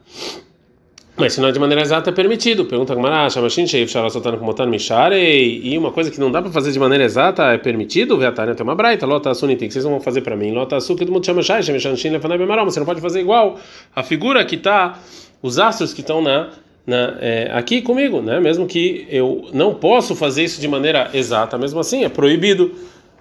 Mas 1.21 1.33
se 1.33 1.39
não 1.39 1.49
é 1.49 1.51
de 1.51 1.59
maneira 1.59 1.83
exata, 1.83 2.09
é 2.09 2.13
permitido. 2.13 2.65
Pergunta 2.65 2.95
Gamara, 2.95 3.29
Shamashin 3.29 3.67
Sheif 3.67 3.91
Sharasotan 3.91 4.37
Kumotan 4.37 4.65
Misharei. 4.65 5.61
E 5.63 5.77
uma 5.77 5.91
coisa 5.91 6.09
que 6.09 6.19
não 6.19 6.31
dá 6.31 6.41
para 6.41 6.49
fazer 6.49 6.71
de 6.71 6.79
maneira 6.79 7.03
exata 7.03 7.43
é 7.43 7.59
permitido? 7.59 8.17
Veatania 8.17 8.55
tem 8.55 8.63
uma 8.63 8.73
braita, 8.73 9.05
Lota 9.05 9.31
Suniti, 9.35 9.67
que 9.67 9.71
vocês 9.71 9.85
vão 9.85 9.99
fazer 10.01 10.21
para 10.21 10.35
mim. 10.35 10.51
Lota 10.51 10.79
Suki 10.79 11.05
do 11.05 11.11
Mutchamashai, 11.11 11.61
Shemeshanshin 11.61 12.09
Lefanai 12.09 12.39
Bemaral. 12.39 12.65
Você 12.65 12.79
não 12.79 12.87
pode 12.87 12.99
fazer 13.01 13.19
igual 13.19 13.59
a 13.95 14.01
figura 14.01 14.43
que 14.43 14.55
está, 14.55 14.97
os 15.43 15.59
astros 15.59 15.93
que 15.93 16.01
estão 16.01 16.23
na. 16.23 16.49
Na, 16.87 17.13
é, 17.21 17.51
aqui 17.53 17.83
comigo, 17.83 18.23
né? 18.23 18.39
Mesmo 18.39 18.65
que 18.65 19.05
eu 19.07 19.45
não 19.53 19.75
posso 19.75 20.15
fazer 20.15 20.45
isso 20.45 20.59
de 20.59 20.67
maneira 20.67 21.11
exata, 21.13 21.55
mesmo 21.55 21.79
assim 21.79 22.03
é 22.03 22.09
proibido. 22.09 22.71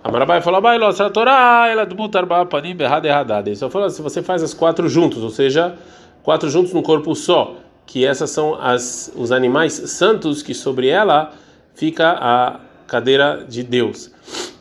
A 0.02 0.10
Marabai 0.10 0.40
falou: 0.40 0.62
"Bai, 0.62 0.78
a 0.78 1.10
Torá, 1.10 1.68
ela 1.70 1.84
do 1.84 1.94
butarba 1.94 2.46
panim 2.46 2.74
berrada 2.74 3.06
errada". 3.06 3.42
Ele 3.44 3.54
só 3.54 3.68
falou: 3.68 3.90
se 3.90 4.00
você 4.00 4.22
faz 4.22 4.42
as 4.42 4.54
quatro 4.54 4.88
juntos, 4.88 5.22
ou 5.22 5.28
seja, 5.28 5.74
quatro 6.22 6.48
juntos 6.48 6.72
num 6.72 6.80
corpo 6.80 7.14
só, 7.14 7.56
que 7.90 8.06
essas 8.06 8.30
são 8.30 8.54
as, 8.54 9.12
os 9.16 9.32
animais 9.32 9.72
santos 9.72 10.44
que 10.44 10.54
sobre 10.54 10.86
ela 10.86 11.32
fica 11.74 12.16
a 12.20 12.60
cadeira 12.86 13.44
de 13.48 13.64
Deus. 13.64 14.12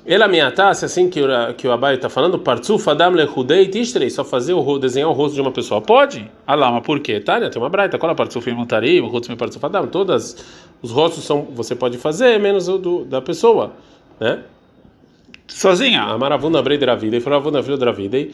Ela 0.04 0.28
me 0.28 0.42
atasse 0.42 0.84
assim 0.84 1.12
que 1.12 1.22
o, 1.22 1.28
que 1.56 1.68
o 1.68 1.72
Abai 1.72 1.94
está 1.94 2.10
falando, 2.10 2.40
partsuf 2.40 2.90
adam 2.90 3.12
lehudei 3.12 3.68
tishrei, 3.68 4.10
só 4.10 4.26
fazer 4.26 4.54
o 4.54 4.80
desenhar 4.80 5.10
o 5.10 5.14
rosto 5.14 5.36
de 5.36 5.42
uma 5.42 5.52
pessoa. 5.52 5.80
Pode? 5.80 6.28
Ah 6.48 6.56
lá, 6.56 6.72
mas 6.72 6.84
por 6.84 7.00
quê? 7.02 7.20
Tânia, 7.20 7.52
tem 7.52 7.62
uma 7.62 7.70
braita, 7.70 8.00
qual 8.00 8.12
é 8.12 8.16
partsuf 8.16 8.52
mutari, 8.52 9.00
o 9.00 9.06
rosto 9.06 9.30
me 9.30 9.38
partsuf 9.38 9.64
adam, 9.64 9.86
todas 9.86 10.36
os 10.82 10.90
rostos 10.90 11.24
são 11.24 11.44
você 11.54 11.76
pode 11.76 12.00
fazer, 12.00 12.40
menos 12.40 12.68
o 12.68 12.80
do, 12.80 13.06
da 13.06 13.22
pessoa, 13.22 13.74
né? 14.20 14.40
sozinha. 15.50 16.18
Maravuna 16.18 16.62
Brei 16.62 16.78
da 16.78 16.96
vida 16.96 17.18
e 17.18 17.22
filho 17.22 17.78
da 17.78 17.92
vida 17.92 18.18
e 18.18 18.34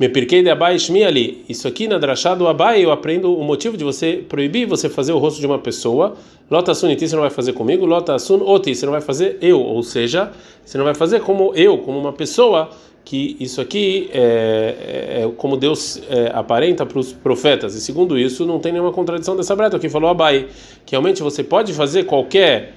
me 0.00 0.08
pirquei 0.08 0.42
de 0.42 0.48
Abai 0.48 0.78
ali. 1.06 1.44
Isso 1.46 1.68
aqui 1.68 1.86
na 1.86 1.98
drachá 1.98 2.34
do 2.34 2.48
Abai 2.48 2.82
eu 2.82 2.90
aprendo 2.90 3.36
o 3.36 3.44
motivo 3.44 3.76
de 3.76 3.84
você 3.84 4.24
proibir 4.26 4.66
você 4.66 4.88
fazer 4.88 5.12
o 5.12 5.18
rosto 5.18 5.38
de 5.40 5.46
uma 5.46 5.58
pessoa. 5.58 6.16
Lota 6.50 6.74
Suniti 6.74 7.06
você 7.06 7.14
não 7.14 7.20
vai 7.20 7.30
fazer 7.30 7.52
comigo, 7.52 7.84
Lota 7.84 8.18
Sun 8.18 8.40
Oti 8.42 8.74
você 8.74 8.86
não 8.86 8.92
vai 8.92 9.02
fazer 9.02 9.36
eu, 9.42 9.60
ou 9.60 9.82
seja, 9.82 10.32
você 10.64 10.78
não 10.78 10.86
vai 10.86 10.94
fazer 10.94 11.20
como 11.20 11.52
eu, 11.54 11.76
como 11.76 11.98
uma 11.98 12.14
pessoa 12.14 12.70
que 13.04 13.36
isso 13.38 13.60
aqui 13.60 14.08
é, 14.14 15.18
é, 15.18 15.22
é 15.22 15.32
como 15.36 15.54
Deus 15.54 16.00
é, 16.08 16.30
aparenta 16.32 16.86
para 16.86 16.98
os 16.98 17.12
profetas. 17.12 17.74
E 17.74 17.80
segundo 17.80 18.18
isso, 18.18 18.46
não 18.46 18.58
tem 18.58 18.72
nenhuma 18.72 18.92
contradição 18.92 19.36
dessa 19.36 19.54
breta 19.54 19.78
que 19.78 19.90
falou 19.90 20.08
Abai, 20.08 20.46
que 20.86 20.92
realmente 20.92 21.22
você 21.22 21.44
pode 21.44 21.74
fazer 21.74 22.04
qualquer 22.04 22.72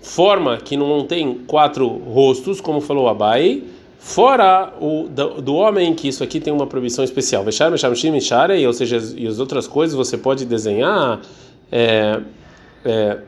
forma 0.00 0.56
que 0.58 0.76
não 0.76 1.04
tem 1.04 1.34
quatro 1.48 1.88
rostos, 1.88 2.60
como 2.60 2.80
falou 2.80 3.08
Abai, 3.08 3.60
fora 4.00 4.72
o 4.80 5.06
do, 5.08 5.40
do, 5.42 5.54
homem 5.54 5.94
que 5.94 6.08
isso 6.08 6.24
aqui 6.24 6.40
tem 6.40 6.52
uma 6.52 6.66
proibição 6.66 7.04
especial. 7.04 7.44
Veshar, 7.44 7.70
meshar, 7.70 7.90
mishar, 7.90 8.50
ou 8.66 8.72
seja, 8.72 8.98
e 9.16 9.26
as 9.26 9.38
outras 9.38 9.68
coisas 9.68 9.94
você 9.94 10.16
pode 10.16 10.44
desenhar 10.46 11.20
é, 11.70 12.20
é, 12.84 13.18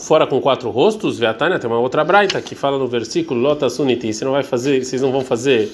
fora 0.00 0.26
com 0.26 0.40
quatro 0.40 0.70
rostos. 0.70 1.18
Veatania 1.18 1.58
tem 1.58 1.70
uma 1.70 1.78
outra 1.78 2.02
braita 2.02 2.40
que 2.40 2.54
fala 2.54 2.78
no 2.78 2.88
versículo 2.88 3.38
Lota 3.38 3.68
Suniti, 3.68 4.12
você 4.12 4.24
não 4.24 4.32
vai 4.32 4.42
fazer, 4.42 4.82
vocês 4.82 5.02
não 5.02 5.12
vão 5.12 5.20
fazer 5.20 5.70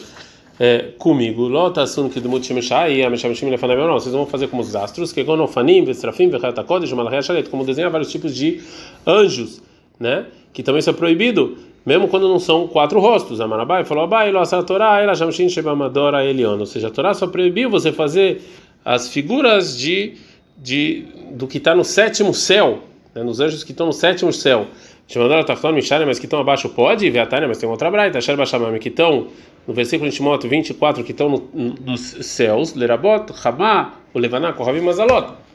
é, 0.58 0.90
comigo. 0.98 1.46
Lotasun 1.46 2.08
que 2.08 2.20
do 2.20 2.28
Mutchimishai, 2.28 3.02
a 3.02 3.10
Meshamishim 3.10 3.48
Lefanai, 3.48 3.76
não, 3.76 3.94
vocês 3.94 4.14
vão 4.14 4.26
fazer 4.26 4.48
como 4.48 4.62
os 4.62 4.74
astros, 4.74 5.12
que 5.12 5.22
gonofanim, 5.22 5.84
vestrafim, 5.84 6.28
vechatakodesh, 6.28 6.92
malachia 6.92 7.22
shalet, 7.22 7.48
como 7.48 7.64
desenhar 7.64 7.90
vários 7.90 8.10
tipos 8.10 8.34
de 8.34 8.60
anjos, 9.06 9.62
né? 9.98 10.26
Que 10.52 10.62
também 10.62 10.80
isso 10.80 10.90
é 10.90 10.92
proibido, 10.92 11.56
mesmo 11.84 12.08
quando 12.08 12.28
não 12.28 12.38
são 12.38 12.66
quatro 12.66 13.00
rostos. 13.00 13.40
Amarabai 13.40 13.84
falou, 13.84 14.04
Abai, 14.04 14.30
lo 14.30 14.38
asa 14.38 14.62
Torá, 14.62 15.00
ela 15.00 15.14
shamshin 15.14 15.48
shebamadora 15.48 16.24
elion. 16.24 16.58
Ou 16.58 16.66
seja, 16.66 16.88
a 16.88 16.90
Torá 16.90 17.14
só 17.14 17.26
proibiu 17.26 17.70
você 17.70 17.92
fazer 17.92 18.42
as 18.84 19.08
figuras 19.08 19.78
de, 19.78 20.16
de 20.56 21.06
do 21.32 21.46
que 21.46 21.58
está 21.58 21.74
no 21.74 21.84
sétimo 21.84 22.32
céu, 22.34 22.80
né? 23.14 23.22
nos 23.22 23.40
anjos 23.40 23.64
que 23.64 23.72
estão 23.72 23.86
no 23.86 23.92
sétimo 23.92 24.32
céu. 24.32 24.66
Shemadora 25.06 25.42
Tachton 25.42 25.72
Mishane, 25.72 26.04
mas 26.04 26.18
que 26.18 26.26
estão 26.26 26.38
abaixo 26.38 26.68
pode, 26.68 27.08
Veatania, 27.08 27.48
mas 27.48 27.56
tem 27.56 27.68
outra 27.68 27.90
braita, 27.90 28.18
Asher 28.18 28.36
Bashamami, 28.36 28.78
que 28.78 28.90
estão 28.90 29.28
no 29.66 29.72
versículo 29.72 30.10
de 30.10 30.16
Timóteo 30.16 30.50
24, 30.50 31.02
que 31.02 31.12
estão 31.12 31.30
no, 31.30 31.48
nos 31.54 32.00
céus, 32.00 32.74
Lerabot, 32.74 33.32
Hamá, 33.42 33.94
o 34.12 34.18
Levaná, 34.18 34.52
Kohavim, 34.52 34.82
Mazalot. 34.82 35.47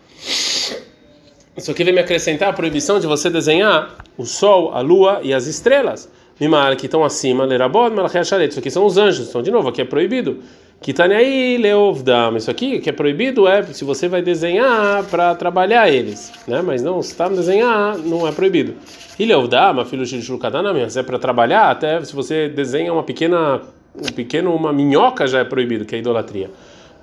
Isso 1.55 1.69
aqui 1.69 1.83
vem 1.83 1.93
me 1.93 2.00
acrescentar 2.00 2.50
a 2.50 2.53
proibição 2.53 3.00
de 3.00 3.05
você 3.05 3.29
desenhar 3.29 3.95
o 4.17 4.25
sol, 4.25 4.74
a 4.74 4.81
lua 4.81 5.19
e 5.22 5.33
as 5.33 5.45
estrelas. 5.45 6.10
Mimar, 6.39 6.75
que 6.75 6.88
estão 6.88 7.03
acima, 7.03 7.45
Lerabot, 7.45 7.93
Malachia 7.93 8.24
Sharet. 8.24 8.50
Isso 8.50 8.60
aqui 8.60 8.72
são 8.72 8.86
os 8.86 8.98
anjos. 8.98 9.29
Então, 9.29 9.41
de 9.41 9.51
novo, 9.51 9.69
aqui 9.69 9.81
é 9.81 9.86
proibido. 9.86 10.39
Kitaniai 10.81 11.57
Leovdam. 11.57 12.36
Isso 12.36 12.50
aqui 12.50 12.79
que 12.79 12.89
é 12.89 12.93
proibido 12.93 13.48
é 13.48 13.62
se 13.63 13.86
você 13.86 14.07
vai 14.07 14.22
desenhar 14.22 15.03
para 15.05 15.36
trabalhar 15.36 15.89
eles, 15.89 16.31
né? 16.48 16.62
Mas 16.62 16.81
não, 16.81 17.01
se 17.01 17.12
está 17.12 17.29
desenhar, 17.29 17.98
não 18.00 18.27
é 18.27 18.31
proibido. 18.31 18.74
E 19.17 19.24
Leovdam, 19.24 19.86
filho 19.86 20.05
de 20.05 20.22
Shulkadanam, 20.22 20.75
é 20.75 21.03
para 21.03 21.19
trabalhar, 21.19 21.69
até 21.69 22.03
se 22.03 22.15
você 22.15 22.50
desenha 22.50 22.91
uma 22.91 23.03
pequena 23.03 23.62
um 23.95 24.12
pequeno, 24.12 24.53
uma 24.55 24.74
minhoca 24.74 25.27
já 25.27 25.39
é 25.39 25.43
proibido, 25.43 25.86
que 25.86 25.95
é 25.95 26.00
idolatria. 26.00 26.50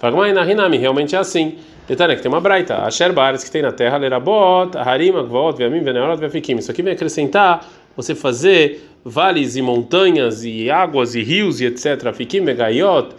Fagmai 0.00 0.33
na 0.33 0.50
Hinami, 0.50 0.78
realmente 0.78 1.14
é 1.14 1.19
assim. 1.19 1.59
Detalhe 1.87 2.16
que 2.16 2.23
tem 2.23 2.30
uma 2.30 2.40
braita, 2.40 2.85
a 2.85 2.90
Sherbares 2.90 3.45
que 3.45 3.50
tem 3.50 3.61
na 3.61 3.71
terra, 3.71 3.99
Lerabot, 3.99 4.76
Harim, 4.78 5.11
Agvot, 5.11 5.59
Veamim, 5.59 5.80
Veneorot, 5.80 6.19
Veafikim. 6.19 6.57
Isso 6.57 6.71
aqui 6.71 6.83
vem 6.83 6.95
acrescentar 6.95 7.69
você 7.95 8.14
fazer 8.14 8.83
vales 9.04 9.57
e 9.57 9.62
montanhas 9.62 10.42
e 10.42 10.71
águas 10.71 11.14
e 11.14 11.23
rios 11.23 11.61
e 11.61 11.66
etc. 11.66 12.14
Fikim, 12.14 12.40
Megayot, 12.40 13.14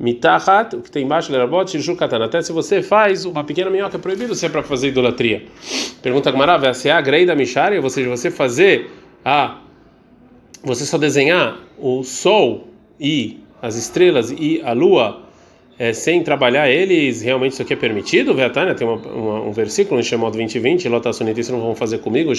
Mitachat, 0.00 0.74
o 0.74 0.80
que 0.82 0.90
tem 0.90 1.04
embaixo, 1.04 1.30
Lerabot, 1.30 1.70
Shirshukatan. 1.70 2.24
Até 2.24 2.42
se 2.42 2.52
você 2.52 2.82
faz 2.82 3.24
uma 3.24 3.44
pequena 3.44 3.70
minhoca 3.70 3.96
é 3.96 4.00
proibido 4.00 4.32
é 4.42 4.48
para 4.48 4.64
fazer 4.64 4.88
idolatria. 4.88 5.44
Pergunta 6.02 6.32
Gamara, 6.32 6.74
se 6.74 6.88
é 6.88 6.92
a 6.92 7.00
grei 7.00 7.24
da 7.24 7.36
Mishari, 7.36 7.78
ou 7.78 7.88
seja, 7.88 8.08
você 8.08 8.28
fazer 8.28 8.90
a. 9.24 9.60
Você 10.64 10.84
só 10.84 10.98
desenhar 10.98 11.58
o 11.78 12.02
sol 12.02 12.66
e 12.98 13.38
as 13.62 13.76
estrelas 13.76 14.32
e 14.32 14.60
a 14.64 14.72
lua 14.72 15.23
é, 15.78 15.92
sem 15.92 16.22
trabalhar 16.22 16.70
eles, 16.70 17.22
realmente 17.22 17.52
isso 17.52 17.62
aqui 17.62 17.72
é 17.72 17.76
permitido? 17.76 18.32
Veatânia 18.34 18.74
tem 18.74 18.86
uma, 18.86 18.96
uma, 18.96 19.40
um 19.40 19.52
versículo 19.52 20.00
em 20.00 20.02
Shemot 20.02 20.36
20 20.36 20.58
20, 20.58 20.88
Lota 20.88 21.12
Sunit, 21.12 21.50
não 21.50 21.60
vão 21.60 21.74
fazer 21.74 21.98
comigo, 21.98 22.32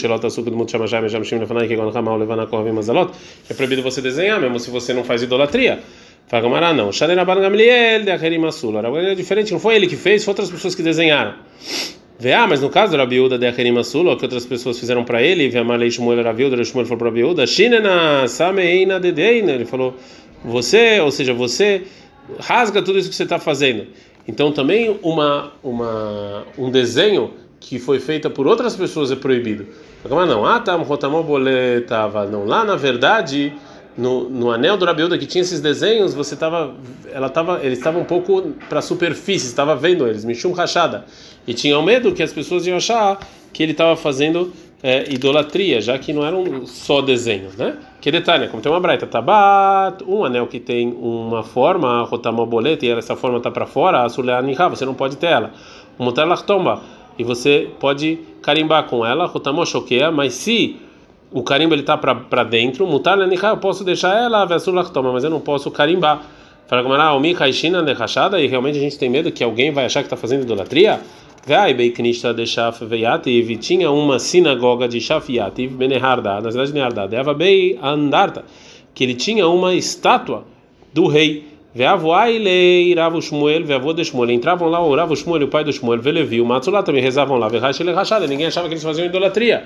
é 3.49 3.53
proibido 3.53 3.81
você 3.81 4.01
desenhar, 4.01 4.39
mesmo 4.39 4.59
se 4.59 4.69
você 4.69 4.93
não 4.93 5.03
faz 5.03 5.21
idolatria. 5.21 5.79
Fagamará 6.27 6.73
não. 6.73 6.91
Shaleraban 6.91 7.39
Gamliel 7.39 8.03
de 8.03 8.09
Acherim 8.09 8.43
Asul. 8.45 8.77
Agora 8.79 9.11
é 9.11 9.15
diferente, 9.15 9.51
não 9.51 9.59
foi 9.59 9.75
ele 9.75 9.85
que 9.85 9.95
fez, 9.95 10.23
foi 10.23 10.31
outras 10.31 10.49
pessoas 10.49 10.73
que 10.73 10.81
desenharam. 10.81 11.35
Vê, 12.17 12.35
mas 12.47 12.61
no 12.61 12.69
caso 12.69 12.93
do 12.93 12.97
Rabiúda 12.97 13.37
de 13.37 13.45
Acherim 13.45 13.77
Asul, 13.77 14.07
o 14.07 14.17
que 14.17 14.23
outras 14.23 14.45
pessoas 14.45 14.79
fizeram 14.79 15.03
para 15.03 15.21
ele, 15.21 15.49
Vê, 15.49 15.59
Amalei 15.59 15.91
Shmuel 15.91 16.23
Rabiúda, 16.23 16.63
Shmuel 16.63 16.85
falou 16.85 16.97
para 16.97 17.07
Rabiúda, 17.09 17.45
Shinena 17.45 18.27
Sameina 18.27 18.99
Dedeina, 18.99 19.51
ele 19.51 19.65
falou 19.65 19.93
você, 20.43 20.99
ou 20.99 21.11
seja, 21.11 21.33
você 21.33 21.83
rasga 22.39 22.81
tudo 22.81 22.97
isso 22.97 23.09
que 23.09 23.15
você 23.15 23.23
está 23.23 23.39
fazendo. 23.39 23.87
Então 24.27 24.51
também 24.51 24.99
uma, 25.03 25.51
uma, 25.63 26.43
um 26.57 26.69
desenho 26.71 27.33
que 27.59 27.79
foi 27.79 27.99
feito 27.99 28.29
por 28.29 28.47
outras 28.47 28.75
pessoas 28.75 29.11
é 29.11 29.15
proibido. 29.15 29.67
Mas 30.03 30.29
não, 30.29 30.45
ah, 30.45 30.59
tá, 30.59 30.77
estava 30.77 32.25
não. 32.27 32.45
Lá 32.45 32.63
na 32.63 32.75
verdade, 32.75 33.53
no, 33.97 34.29
no 34.29 34.51
anel 34.51 34.77
do 34.77 34.85
Rabiuda 34.85 35.17
que 35.17 35.25
tinha 35.25 35.41
esses 35.41 35.61
desenhos, 35.61 36.13
você 36.13 36.35
tava, 36.35 36.75
ela 37.11 37.29
tava, 37.29 37.59
eles 37.63 37.77
estavam 37.77 38.01
um 38.01 38.05
pouco 38.05 38.53
para 38.69 38.79
a 38.79 38.81
superfície, 38.81 39.47
estava 39.47 39.75
vendo 39.75 40.07
eles, 40.07 40.25
mexum 40.25 40.51
rachada, 40.51 41.05
e 41.47 41.53
tinham 41.53 41.81
medo 41.81 42.13
que 42.13 42.21
as 42.21 42.33
pessoas 42.33 42.67
iam 42.67 42.77
achar 42.77 43.19
que 43.53 43.63
ele 43.63 43.71
estava 43.71 43.95
fazendo 43.95 44.53
é, 44.85 45.11
idolatria, 45.11 45.81
já 45.81 45.97
que 45.97 46.13
não 46.13 46.23
era 46.23 46.35
um 46.35 46.67
só 46.67 47.01
desenho, 47.01 47.49
né? 47.57 47.75
Que 47.99 48.11
detalhe, 48.11 48.47
como 48.49 48.61
tem 48.61 48.71
uma 48.71 48.79
braita, 48.79 49.07
tabat, 49.07 50.03
um 50.07 50.23
anel 50.23 50.45
que 50.45 50.59
tem 50.59 50.95
uma 50.95 51.41
forma, 51.41 52.03
rotamoboleta, 52.03 52.85
e 52.85 52.91
essa 52.91 53.15
forma 53.15 53.39
está 53.39 53.49
para 53.49 53.65
fora, 53.65 54.03
a 54.03 54.09
suleanica, 54.09 54.69
você 54.69 54.85
não 54.85 54.93
pode 54.93 55.17
ter 55.17 55.25
ela. 55.25 55.51
Um 55.99 56.05
tomba, 56.45 56.83
e 57.17 57.23
você 57.23 57.67
pode 57.79 58.19
carimbar 58.43 58.83
com 58.83 59.03
ela, 59.03 59.25
rotamochoqueia, 59.25 60.11
mas 60.11 60.35
se 60.35 60.79
o 61.31 61.41
carimbo 61.41 61.73
ele 61.73 61.81
está 61.81 61.97
para 61.97 62.43
dentro, 62.43 62.85
mutar 62.85 63.17
eu 63.49 63.57
posso 63.57 63.83
deixar 63.83 64.15
ela, 64.15 64.45
toma, 64.91 65.11
mas 65.11 65.23
eu 65.23 65.31
não 65.31 65.39
posso 65.39 65.71
carimbar. 65.71 66.21
Fala 66.67 66.83
como 66.83 66.93
era, 66.93 67.11
o 67.11 67.19
e 68.39 68.45
realmente 68.45 68.77
a 68.77 68.81
gente 68.81 68.99
tem 68.99 69.09
medo 69.09 69.31
que 69.31 69.43
alguém 69.43 69.71
vai 69.71 69.85
achar 69.85 70.01
que 70.01 70.05
está 70.05 70.17
fazendo 70.17 70.43
idolatria? 70.43 71.01
Vai 71.47 71.75
Beiknista 71.75 72.33
de 72.33 72.47
Shaf 72.47 72.83
Veyativ, 72.85 73.55
tinha 73.57 73.91
uma 73.91 74.17
sinagoga 74.17 74.87
de 74.87 74.99
Shaf 74.99 75.31
Yativ, 75.31 75.73
Beneharda, 75.75 76.41
na 76.41 76.49
cidade 76.49 76.69
de 76.69 76.73
Neharda, 76.73 77.07
Deva 77.07 77.35
Bei 77.35 77.77
Andarta, 77.79 78.43
que 78.95 79.03
ele 79.03 79.13
tinha 79.13 79.47
uma 79.47 79.75
estátua 79.75 80.43
do 80.91 81.05
rei. 81.05 81.45
Veavoailei, 81.71 82.95
Ravo 82.95 83.21
Shmuel, 83.21 83.63
Veavô 83.63 83.93
de 83.93 84.03
Shmuel. 84.03 84.31
Entravam 84.31 84.69
lá 84.69 84.83
o 84.83 84.95
Ravo 84.95 85.15
Shmuel, 85.15 85.43
o 85.43 85.47
pai 85.47 85.63
do 85.63 85.71
Shmuel, 85.71 86.01
Velevi, 86.01 86.41
o 86.41 86.45
Matsulá 86.47 86.81
também 86.81 87.03
rezavam 87.03 87.37
lá, 87.37 87.47
Verrash 87.47 87.79
ele 87.79 87.91
rachada, 87.91 88.25
ninguém 88.25 88.47
achava 88.47 88.67
que 88.67 88.73
eles 88.73 88.83
faziam 88.83 89.05
idolatria. 89.05 89.65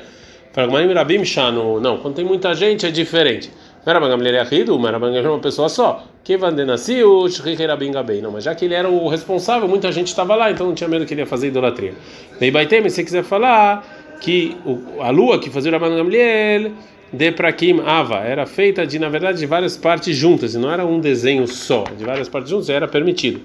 Fragmanim 0.51 0.91
Rabim 0.91 1.23
Shanu, 1.23 1.79
não, 1.79 1.97
quando 1.99 2.15
tem 2.15 2.25
muita 2.25 2.53
gente 2.55 2.85
é 2.85 2.91
diferente. 2.91 3.49
Merabangamler 3.85 4.35
é 4.35 4.43
rido, 4.43 4.77
Merabangamler 4.79 5.25
é 5.25 5.29
uma 5.29 5.39
pessoa 5.39 5.69
só. 5.69 6.03
Não, 8.21 8.31
mas 8.31 8.43
já 8.43 8.53
que 8.53 8.65
ele 8.65 8.73
era 8.73 8.89
o 8.89 9.07
responsável, 9.07 9.67
muita 9.67 9.91
gente 9.91 10.07
estava 10.07 10.35
lá, 10.35 10.51
então 10.51 10.67
não 10.67 10.75
tinha 10.75 10.87
medo 10.87 11.05
que 11.05 11.13
ele 11.13 11.21
ia 11.21 11.27
fazer 11.27 11.47
idolatria. 11.47 11.93
Daí 12.39 12.51
se 12.89 12.89
você 12.89 13.03
quiser 13.03 13.23
falar 13.23 13.83
que 14.21 14.55
a 14.99 15.09
lua 15.09 15.39
que 15.39 15.49
fazia 15.49 15.71
o 15.71 15.73
Rabban 15.73 15.95
Gamliel 15.95 16.71
de 17.11 17.31
Prakim 17.31 17.81
Ava 17.85 18.17
era 18.17 18.45
feita 18.45 18.85
de, 18.85 18.99
na 18.99 19.09
verdade, 19.09 19.39
de 19.39 19.45
várias 19.45 19.75
partes 19.75 20.15
juntas, 20.15 20.53
e 20.53 20.57
não 20.57 20.71
era 20.71 20.85
um 20.85 20.99
desenho 20.99 21.47
só, 21.47 21.83
de 21.97 22.03
várias 22.03 22.29
partes 22.29 22.51
juntas, 22.51 22.69
era 22.69 22.87
permitido. 22.87 23.41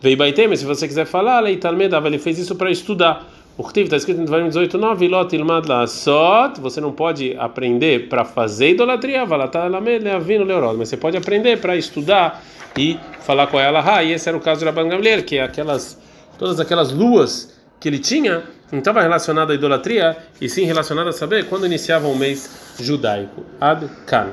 Vei 0.00 0.14
Baitem, 0.14 0.54
se 0.54 0.64
você 0.64 0.86
quiser 0.86 1.06
falar, 1.06 1.40
Leitalmedava, 1.40 2.06
ele 2.06 2.18
fez 2.18 2.38
isso 2.38 2.54
para 2.54 2.70
estudar. 2.70 3.26
O 3.58 3.64
Ktiv 3.64 3.86
está 3.86 3.96
escrito 3.96 4.20
em 4.20 4.24
Devarim 4.24 4.46
18:9, 4.50 5.08
Lot 5.08 5.34
ilmad 5.34 5.66
lasot, 5.66 6.60
você 6.60 6.80
não 6.80 6.92
pode 6.92 7.36
aprender 7.36 8.08
para 8.08 8.24
fazer 8.24 8.70
idolatria, 8.70 9.26
mas 9.26 10.88
você 10.88 10.96
pode 10.96 11.16
aprender 11.16 11.60
para 11.60 11.76
estudar 11.76 12.40
e 12.78 12.96
falar 13.22 13.48
com 13.48 13.58
ela, 13.58 13.82
ah, 13.84 14.04
e 14.04 14.12
esse 14.12 14.28
era 14.28 14.38
o 14.38 14.40
caso 14.40 14.60
de 14.60 14.64
Rabban 14.64 14.88
Gamliel, 14.88 15.24
que 15.24 15.38
é 15.38 15.42
aquelas 15.42 16.00
todas 16.38 16.60
aquelas 16.60 16.92
luas 16.92 17.58
que 17.80 17.88
ele 17.88 17.98
tinha, 17.98 18.44
não 18.70 18.78
estava 18.78 19.02
relacionado 19.02 19.50
à 19.50 19.54
idolatria, 19.56 20.16
e 20.40 20.48
sim 20.48 20.64
relacionado 20.64 21.08
a 21.08 21.12
saber 21.12 21.46
quando 21.48 21.66
iniciava 21.66 22.06
o 22.06 22.16
mês 22.16 22.76
judaico. 22.78 23.44
Ad 23.60 23.88
Kan. 24.06 24.28